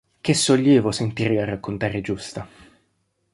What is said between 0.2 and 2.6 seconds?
sollievo sentirla raccontare giusta!